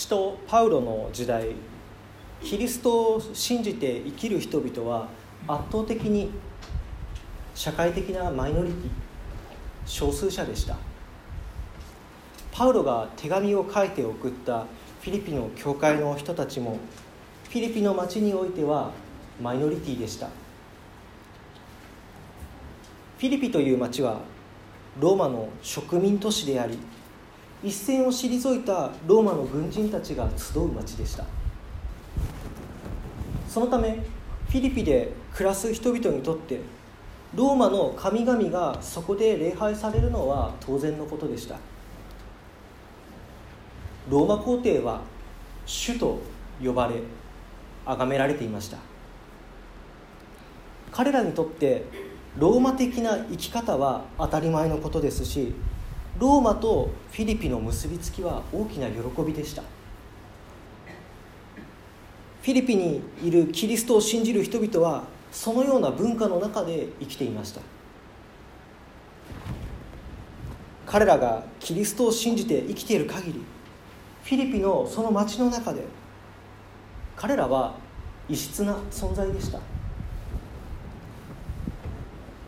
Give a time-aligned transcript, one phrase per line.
[0.00, 1.48] 使徒パウロの時代
[2.42, 5.08] キリストを信じて生きる人々は
[5.46, 6.30] 圧倒的に
[7.54, 8.90] 社会的なマイノリティ
[9.84, 10.78] 少数者でした。
[12.50, 14.60] パウロが手紙を書いて送った
[15.02, 16.78] フィリピの教会の人たちも
[17.50, 18.92] フィリピの町においては
[19.38, 20.28] マイノリティでした。
[20.28, 24.20] フィリピという町は
[24.98, 26.78] ローマの植民都市であり
[27.62, 31.24] 一線を退いたローマの軍人たちが集う町でした。
[33.48, 33.98] そのため
[34.48, 36.60] フィリピで暮らす人々にとって
[37.34, 41.56] ローマの神々がそこで礼拝されるのは当然のことでした。
[44.08, 45.02] ローマ皇帝は
[45.66, 46.20] 主と
[46.64, 46.96] 呼ばれ
[47.86, 48.78] 崇められていました。
[50.90, 51.84] 彼らにとって
[52.36, 55.52] ローマ的な生き方は当たり前のことですし
[56.18, 59.62] ローマとフィリピの結びつきは大きな喜びでした。
[59.62, 67.60] フィリピにいるキリストを信じる人々はそのような文化の中で生きていました。
[70.86, 73.44] 彼らがキリストを信じて生きている限り
[74.24, 75.84] フィリピのその町の中で
[77.14, 77.76] 彼らは
[78.28, 79.60] 異質な存在でした。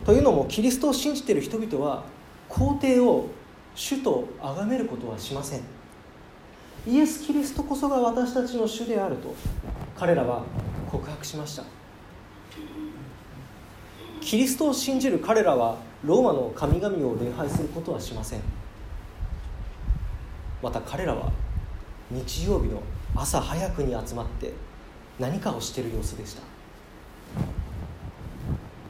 [0.05, 2.03] というのもキリストを信じている人々は
[2.49, 3.29] 皇帝を
[3.75, 5.61] 主と崇めることはしません。
[6.87, 9.35] イエス・キリストこそが私たちの主であると
[9.97, 10.45] 彼らは
[10.91, 11.65] 告白しました。
[14.21, 18.41] キリストを信じる彼らはローマの神々を礼拝することはしません。
[20.63, 21.31] また彼らは
[22.11, 22.83] 日曜日の
[23.17, 24.53] 朝早くに集まって
[25.19, 26.43] 何かをしている様子でした。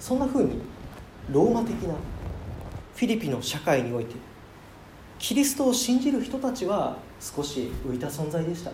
[0.01, 0.61] そんなふうに
[1.31, 1.95] ローマ的な
[2.95, 4.17] フィリピの社会において
[5.23, 8.73] キリストを信じる人たちは少し浮いた存在でした。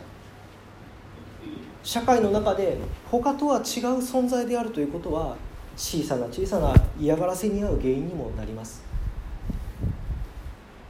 [1.84, 2.78] 社会の中で
[3.10, 3.62] 他とは違う
[3.98, 5.36] 存在であるということは
[5.76, 8.82] 小さな小さな嫌がらせに遭う原因にもなります。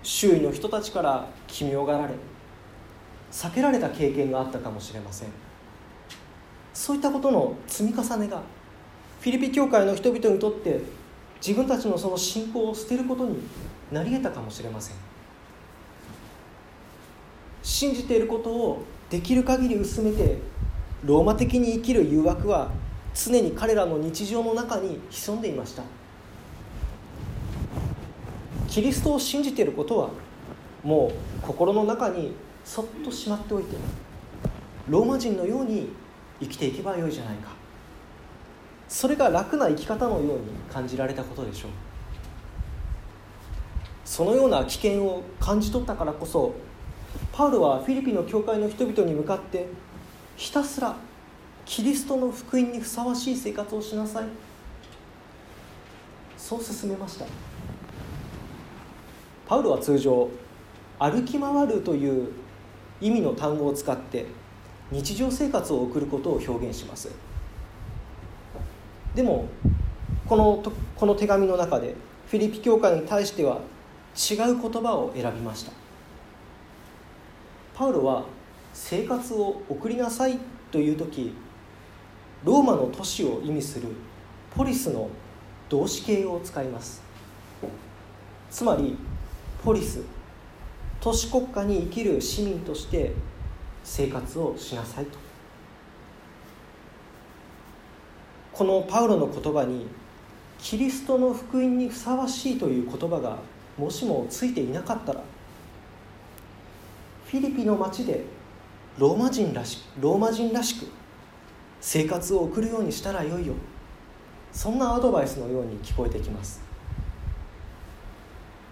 [0.05, 2.15] 周囲の人たちから奇妙がられ
[3.33, 5.29] 避けられた経験があったかもしれません。
[6.73, 8.43] そういったことの積み重ねが
[9.21, 10.83] フィリピ教会の人々にとって
[11.45, 13.41] 自分たちのその信仰を捨てることに
[13.91, 15.08] なり得たかもしれません。
[17.69, 20.39] 信じていることをできる限り薄めて
[21.05, 22.71] ローマ的に生きる誘惑は
[23.15, 25.83] 常に彼らの日常の中に潜んでいました。
[28.69, 30.09] キリストを信じていることは
[30.83, 32.33] もう心の中に
[32.65, 33.77] そっとしまっておいて
[34.89, 35.91] ローマ人のように
[36.41, 37.50] 生きていけばよいじゃないか。
[38.89, 40.31] それが楽な生き方のように
[40.73, 41.71] 感じられたことでしょう。
[44.06, 46.55] そのような危険を感じ取ったからこそ
[47.38, 49.69] パウロはフィリピンの教会の人々に向かって
[50.37, 50.97] ひたすら
[51.65, 54.25] キリストの福音にふさわしい生活をしなさい。
[56.37, 57.26] そう進めました。
[59.47, 60.28] パウロは通常
[60.99, 62.32] 歩き回るという
[63.00, 64.26] 意味の単語を使って
[64.91, 67.09] 日常生活を送ることを表現します。
[69.15, 69.47] でも
[70.26, 70.60] この
[70.97, 71.94] この手紙の中で
[72.26, 73.60] フィリピ教会に対しては
[74.16, 75.88] 違う言葉を選びました。
[77.78, 78.25] パウロは
[78.72, 80.37] 生活を送りなさい
[80.72, 81.33] という時
[82.43, 83.87] ローマの都市を意味する
[84.53, 85.09] ポリスの
[85.69, 87.00] 動詞形を使います。
[88.50, 88.97] つまり
[89.65, 90.00] ポリス
[91.00, 93.12] 都市国家に生きる市民として
[93.84, 95.17] 生活をしなさいと。
[98.55, 99.87] このパウロの言葉に
[100.59, 103.38] キリストの福音にふさわしいという言葉が
[103.77, 105.22] もしもついていなかったら
[107.28, 108.25] フィリピの町で
[108.97, 110.87] ローマ人らしローマ人らしく
[111.78, 113.53] 生活を送るようにしたらよいよ。
[114.50, 116.62] そんなアドバイスのように聞こえてきます。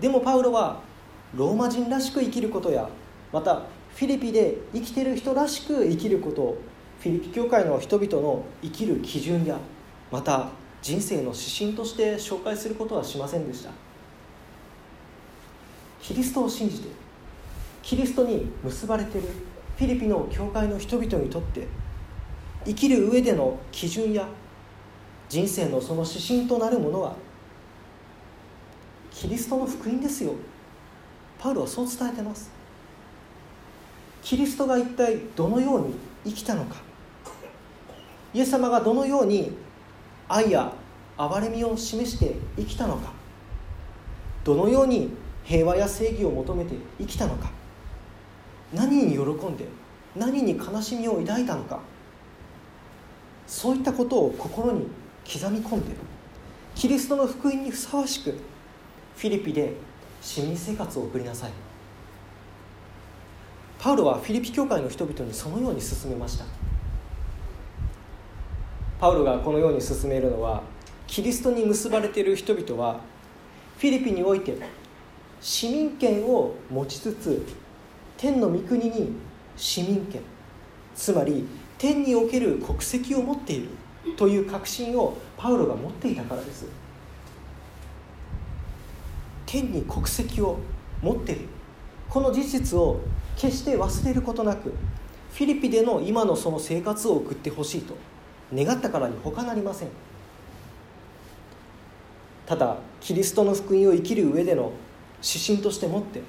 [0.00, 0.80] でもパウロは
[1.34, 2.88] ローマ人らしく生きることや
[3.30, 3.64] また
[3.94, 6.56] フィリピで生きてる人らしく生きること
[7.00, 9.58] フィリピ教会の人々の生きる基準や
[10.10, 10.48] また
[10.80, 13.70] 人生の指針として紹介することはしませんでした。
[16.00, 16.88] キリストを信じて
[17.86, 19.28] キリストに結ばれている
[19.78, 21.68] フィリピンの教会の人々にとって
[22.64, 24.26] 生きる上での基準や
[25.28, 27.14] 人生のその指針となるものは
[29.12, 30.32] キリストの福音ですよ。
[31.38, 32.50] パウロはそう伝えてます。
[34.20, 35.94] キリストが一体どのように
[36.24, 36.78] 生きたのか。
[38.34, 39.56] イエス様がどのように
[40.28, 40.72] 愛や
[41.16, 43.12] 憐れみを示して生きたのか。
[44.42, 45.10] どのように
[45.44, 47.54] 平和や正義を求めて生きたのか。
[48.72, 49.66] 何に喜んで
[50.16, 51.80] 何に悲しみを抱いたのか。
[53.46, 54.88] そういったことを心に
[55.24, 55.94] 刻み込んで
[56.74, 58.34] キリストの福音にふさわしく
[59.16, 59.74] フィリピで
[60.20, 61.50] 市民生活を送りなさい。
[63.78, 66.44] パウロはフィリピ教会の人々にそのように進めました。
[68.98, 70.62] パウロがこのように進めるのは
[71.06, 73.00] キリストに結ばれている人々は
[73.78, 74.56] フィリピにおいて
[75.40, 77.46] 市民権を持ちつつ
[78.16, 79.12] 天の御国に
[79.56, 80.22] 市民権
[80.94, 81.46] つまり
[81.78, 83.68] 天における国籍を持っている
[84.16, 86.66] という確信をパウロが持っていたからです。
[89.44, 90.58] 天に国籍を
[91.02, 91.48] 持っている。
[92.08, 93.00] この事実を
[93.36, 94.72] 決して忘れることなく
[95.32, 97.94] フィリピでの今のその生活を送ってほしいと
[98.54, 99.88] 願ったからに他なりません。
[102.46, 104.72] ただキリストの福音を生きる上での
[105.22, 106.22] 指針としてもって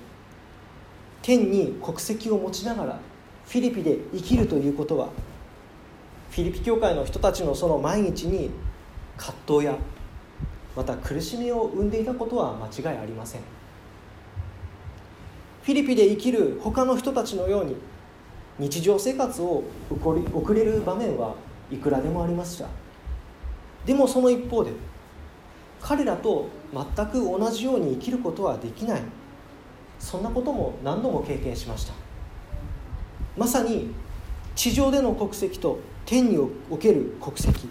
[1.28, 3.00] 天に国籍を持ちながら
[3.48, 5.10] フィリピで生きるということは
[6.32, 8.50] フィリピ教会の人たちのその毎日に
[9.18, 9.76] 葛藤や
[10.74, 13.42] また苦しみを生んでいたことは間違いありません。
[15.64, 17.76] フィリピで生きる他の人たちのように
[18.58, 21.36] 日常生活を送れる場面は
[21.70, 22.70] いくらでもありました
[23.86, 24.72] でもその一方で
[25.82, 29.02] 彼らと全く同じように生きることはできない。
[30.00, 31.94] そんなことも何度も経験しました。
[33.38, 33.92] まさに
[34.56, 37.68] 地上での国籍と天における国籍。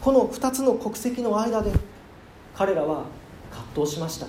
[0.00, 1.72] この2つの国籍の間で
[2.54, 3.04] 彼らは
[3.50, 4.26] 葛藤しました。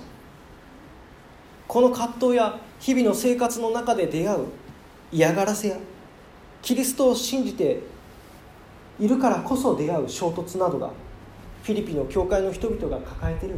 [1.68, 4.46] この葛藤や日々の生活の中で出会う
[5.12, 5.76] 嫌がらせや
[6.62, 7.80] キリストを信じて
[8.98, 10.90] いるからこそ出会う衝突などが
[11.62, 13.56] フィリピンの教会の人々が抱えている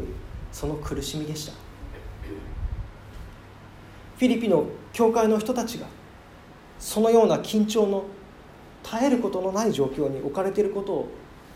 [0.53, 1.53] その苦しみでした。
[4.23, 5.87] フィリピンの教会の人たちが
[6.79, 8.05] そのような緊張の
[8.85, 11.09] 耐えることのない状況に置かれていることを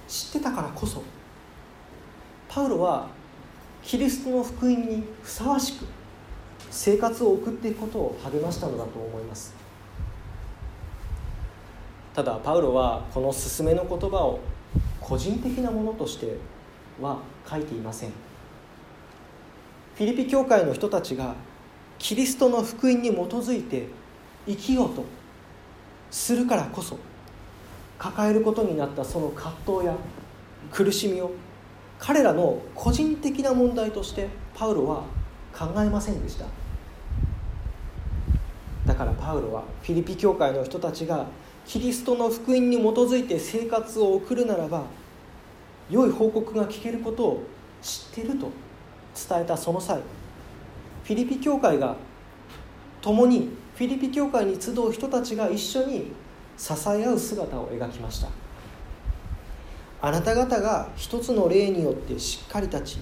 [0.08, 1.00] 知ってたからこそ
[2.48, 3.06] パウロは
[3.84, 5.86] キリストの福音にふさわしく
[6.68, 9.54] 生活を送っていくことを励ましたのだと思います。
[12.16, 14.40] ただパウロはこの勧めの言葉を
[15.00, 16.36] 個人的なものとして
[17.00, 18.10] は書いていません。
[19.94, 21.36] フィリピ教会の人たちが
[21.98, 23.88] キリストの福音に基づいて
[24.46, 25.04] 生きようと
[26.10, 26.98] するからこそ
[27.98, 29.96] 抱えることになったその葛藤や
[30.70, 31.32] 苦しみを
[31.98, 35.04] 彼らの個人的な問題としてパウロは
[35.56, 36.44] 考えませんでした。
[38.86, 41.26] だからパウロはフィリピ教会の人たちが
[41.66, 44.84] キリストの福音に基づいて生活を送るならば
[45.90, 47.42] 良い報告が聞けることを
[47.82, 48.50] 知っていると
[49.28, 50.00] 伝えたその際
[51.06, 51.94] フィリピ教会が
[53.00, 56.10] 共にフィリピ教会に集う人たちが一緒に
[56.56, 58.28] 支え合う姿を描きました。
[60.02, 62.98] あなた方が一つの霊によってしっかり立ち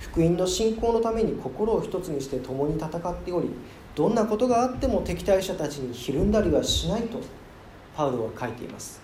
[0.00, 3.50] 福音の信仰のために心を一つにして共に戦っており
[3.94, 7.20] どんなことがあっても敵対者たちにひるんだりはしないと
[7.96, 9.00] パウロは書いています。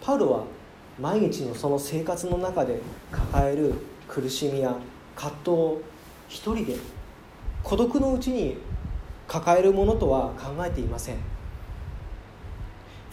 [0.00, 0.44] パウロは
[1.00, 2.80] 毎日のその生活の中で
[3.10, 3.74] 抱える
[4.06, 4.76] 苦しみや
[5.16, 5.93] 葛藤
[6.34, 6.76] 一人で
[7.62, 8.56] 孤独のうちに
[9.28, 11.14] 抱えるものとは考えていません。
[11.14, 11.20] フ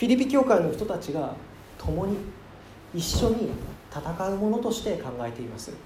[0.06, 1.36] ィリピ教会の人たちが
[1.78, 2.18] 共に
[2.96, 3.52] 一緒に
[3.92, 5.70] 戦うものとして考えています。
[5.70, 5.78] フ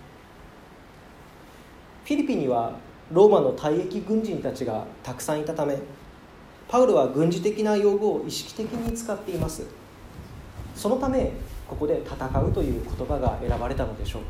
[2.05, 2.71] ィリピンには
[3.11, 5.77] ローマの退役軍人たちがたくさんいたため
[6.69, 9.65] パウロは軍事的な用語を意識的に使っています。
[10.73, 11.33] そのため
[11.67, 14.21] ここで戦うという言葉が選ばれたのでしょう。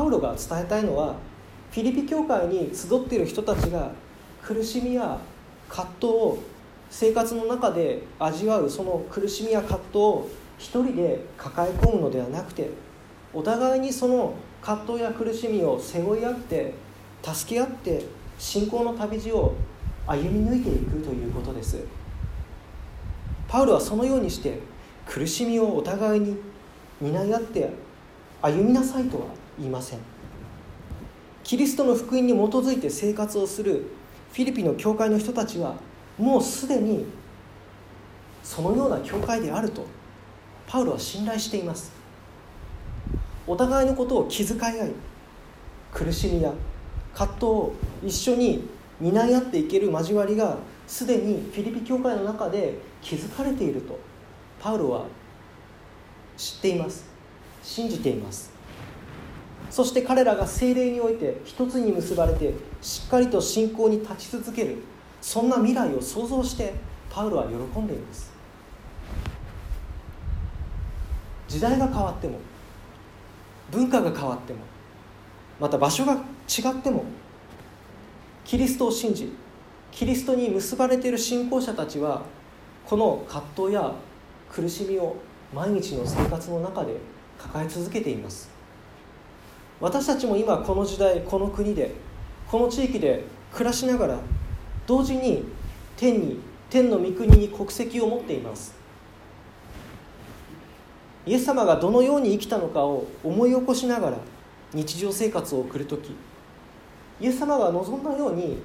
[0.00, 1.14] パウロが伝えたいのは
[1.70, 3.92] フィリピ教会に集っている人たちが
[4.42, 5.18] 苦しみや
[5.68, 6.38] 葛藤を
[6.88, 12.70] 生活の中で味わうその苦しみや葛藤を一人で抱え込むのではなくて
[13.34, 16.72] お互いにその葛藤や苦しみを背負い合って
[17.22, 18.06] 助け合って
[18.38, 19.54] 信仰の旅路を
[20.06, 21.76] 歩み抜いていくということです。
[23.46, 24.60] パウロはそのようにして
[25.06, 26.38] 苦しみをお互いに
[27.02, 27.70] 担い合って
[28.40, 29.98] 歩みなさいとはいません。
[31.44, 33.86] キリストの福音に基づいて生活をする
[34.32, 35.74] フィリピンの教会の人たちは
[36.18, 37.04] もうすでに
[38.42, 39.84] そのような教会であると
[40.66, 41.92] パウロは信頼しています。
[43.46, 44.92] お互いのことを気遣い合い
[45.92, 46.52] 苦しみや
[47.14, 47.72] 葛藤を
[48.04, 48.68] 一緒に
[49.00, 53.98] 担い合っていける交わりがすでにフィリピ教会の中で築かれていると
[54.60, 55.06] パウロは
[56.36, 57.04] 知っています。
[57.62, 58.49] 信じています。
[59.70, 64.78] そして彼らが精霊において一つに結ばれてしっかりと信仰に立ち続ける。
[65.22, 66.72] そんな未来を想像して
[67.10, 68.32] パウロは喜んでいます。
[71.46, 72.38] 時代が変わっても
[73.70, 74.60] 文化が変わっても
[75.58, 76.16] また場所が違
[76.70, 77.04] っても
[78.44, 79.32] キリストを信じ
[79.90, 82.22] キリストに結ばれている信仰者たちは
[82.86, 83.92] この葛藤や
[84.50, 85.16] 苦しみを
[85.52, 86.96] 毎日の生活の中で
[87.36, 88.59] 抱え続けています。
[89.80, 91.94] 私たちも今この時代この国で
[92.46, 94.18] この地域で暮らしながら
[94.86, 95.44] 同時に
[95.96, 98.74] 天に天の御国に国籍を持っています。
[101.26, 104.16] イエス様がどのように生きたのかを思い起こしながら
[104.72, 106.14] 日常生活を送る時
[107.20, 108.58] イエス様が望んだように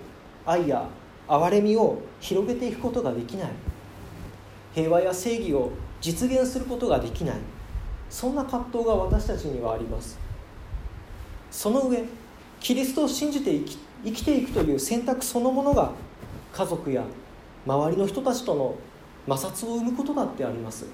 [0.45, 0.87] 愛や
[1.27, 3.49] 憐れみを広げていくことができない。
[4.73, 7.35] 平和や正義を実現することができない。
[8.09, 10.24] そんな葛藤が私たちにはあります。
[11.55, 12.03] その上
[12.59, 15.93] キリストを信じて生き生きていくという選択そのものが
[16.53, 17.01] 家族や
[17.65, 18.75] 周りの人たちとの
[19.27, 20.85] 摩擦を生むことだってあります。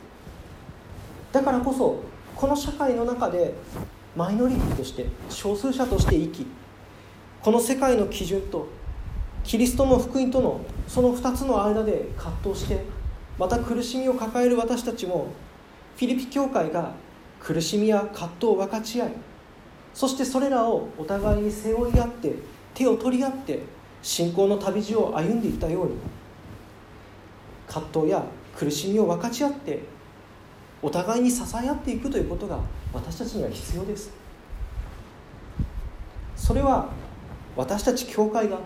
[1.32, 2.04] だからこそ
[2.36, 3.56] この社会の中で
[4.16, 6.46] マイノリティとして少数者として生き
[7.42, 8.68] この世界の基準と
[9.44, 12.86] キリストの福音とのその2つの間で葛藤して
[13.40, 15.34] また苦しみを抱える私たちも
[15.98, 16.94] フィリピ教会が
[17.40, 19.12] 苦しみや葛藤を分かち合い
[19.94, 22.36] そしてそれらをお互いに背負い合って
[22.74, 23.62] 手を取り合って
[24.02, 25.94] 信仰の旅路を歩んでいったように
[27.68, 28.24] 葛藤や
[28.56, 29.84] 苦しみを分かち合って
[30.82, 32.60] お互いに支え合っていくということが
[32.94, 34.12] 私たちには必要です。
[36.36, 36.90] それは
[37.56, 38.60] 私たち教会が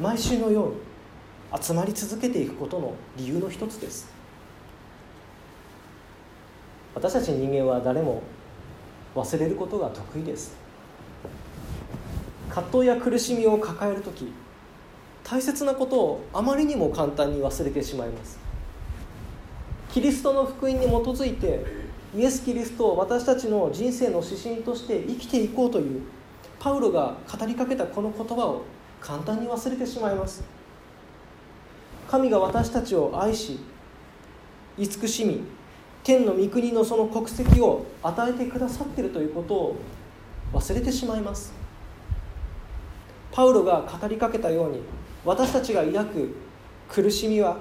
[0.00, 4.10] 毎週のように集まり続けていくことの理由の一つです。
[6.94, 8.22] 私たち人間は誰も
[9.14, 10.61] 忘れることが得意です。
[12.52, 14.30] 葛藤や苦しみを抱える時
[15.24, 18.38] 大切なことをあまりにも簡単に忘れてしまいます。
[19.90, 21.64] キリストの福音に基づいて
[22.14, 26.02] イエス・キリストを私たちの人生の指針として生きていこうという
[26.58, 28.64] パウロが語りかけたこの言葉を
[29.00, 30.44] 簡単に忘れてしまいます。
[32.10, 33.60] 神が私たちを愛し
[34.76, 35.40] 慈しみ
[36.04, 39.76] 天の御国のその国籍を与えてくださっているということを
[40.52, 41.61] 忘れてしまいます。
[43.32, 44.80] パウロが語りかけたように
[45.24, 46.36] 私たちが抱く
[46.88, 47.56] 苦しみは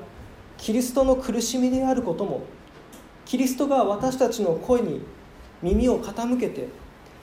[0.57, 2.43] キリストの苦しみであることも
[3.25, 5.01] キリストが私たちの声に
[5.61, 6.67] 耳を傾けて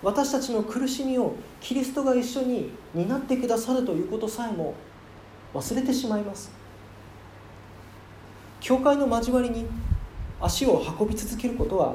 [0.02, 4.75] 私たちの苦しみをキリストが一緒に担ってくださるということさえも
[5.52, 6.50] 忘れてしまいます。
[8.61, 9.67] 教会の交わりに
[10.40, 11.95] 足を運び続けることは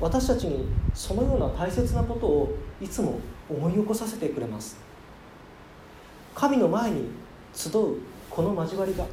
[0.00, 4.85] 私たちにそのような大切なことをいつも思い起こさせてくれます。
[6.36, 7.08] 神の前に
[7.54, 7.72] 集う
[8.28, 9.06] この交わりが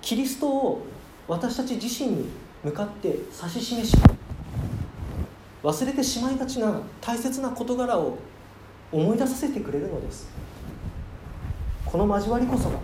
[0.00, 0.86] キリストを
[1.28, 2.24] 私たち自身に
[2.64, 3.94] 向かって指し示し
[5.62, 8.16] 忘れてしまいがちな大切な事柄を
[8.90, 10.26] 思い出させてくれるのです。
[11.84, 12.78] この交わりこそが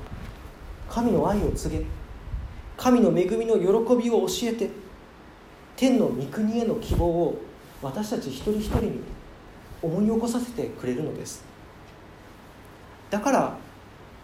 [0.91, 1.85] 神の愛を告げ
[2.77, 4.69] 神の恵みの喜びを教えて
[5.75, 7.41] 天の御国への希望を
[7.81, 9.01] 私たち一人一人に
[9.81, 11.50] 思い起こさせてくれるのです。
[13.11, 13.57] だから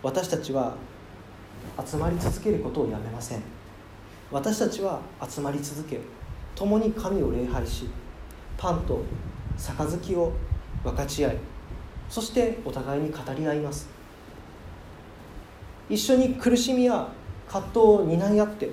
[0.03, 0.75] 私たちは
[1.85, 3.43] 集まり続けることをやめません。
[4.31, 6.01] 私たちは集まり続け
[6.55, 7.89] 共に神を礼拝し
[8.57, 9.05] パンと
[9.57, 10.33] 杯を
[10.83, 11.37] 分かち合い
[12.09, 13.89] そしてお互いに語り合います。
[15.89, 17.09] 一緒に苦しみや
[17.49, 18.71] 葛藤を担い合って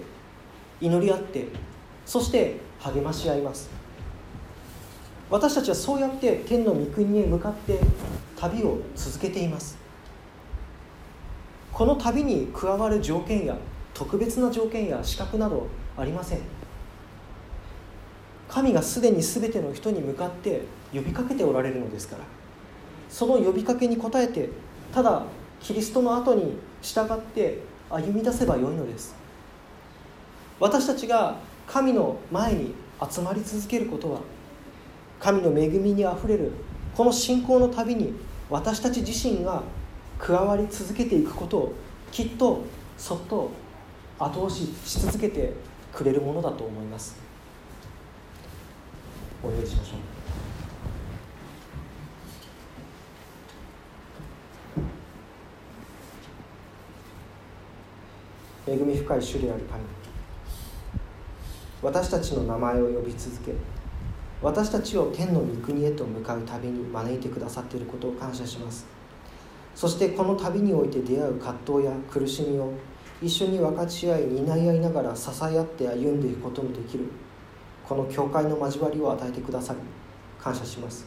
[0.81, 1.47] 祈り合って
[2.05, 3.69] そして励まし合います。
[5.29, 7.79] 私たちはそうやって天の御国へ向かって
[8.35, 9.77] 旅を続けています。
[11.73, 13.57] この旅に加わる条件や
[13.95, 16.39] 特別な条件や資格などありません。
[18.47, 20.61] 神がすでに全ての人に向かって
[20.93, 22.23] 呼びかけておられるのですから。
[23.09, 24.49] その呼びかけに応えて
[24.93, 25.23] ただ
[25.59, 29.15] キリストの後に従って歩み出せばよいのです。
[30.59, 31.37] 私たちが
[31.67, 32.73] 神の前に
[33.09, 34.19] 集まり続けることは
[35.19, 36.51] 神の恵みにあふれる
[36.95, 38.13] この信仰の旅に
[38.49, 39.63] 私たち自身が
[40.23, 41.73] 加わり続けていくことを
[42.09, 42.63] きっと
[42.97, 43.51] そっと
[44.17, 45.51] 後押しし続けて
[45.93, 47.17] くれるものだと思います。
[49.43, 49.95] お祈りしましょ
[58.67, 58.71] う。
[58.71, 59.83] 恵み深い主である神
[61.81, 63.51] 私たちの名前を呼び続け
[64.41, 69.02] 私たちを天の御国へと向かう旅に招いてくださっていることを感謝します。
[69.75, 72.73] そしてこの旅において出会う葛藤や苦しみを
[73.21, 77.05] 一緒に分かち合い担い合いながら支え合って歩んでいくことのできる。
[77.87, 79.79] この教会の交わりを与えてくださり
[80.41, 81.05] 感謝します。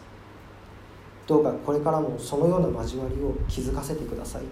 [1.26, 4.42] どうかこれからもそのような交わりを築かせてください。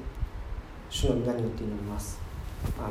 [0.91, 2.19] 主の皆によって祈ります。
[2.79, 2.89] アー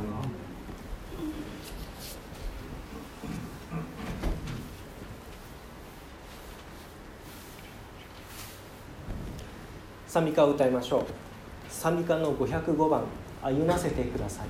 [10.14, 11.06] 賛美歌を歌いましょう。
[11.70, 13.02] 賛美歌の505番
[13.42, 14.48] 「歩ませてください」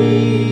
[0.00, 0.49] ど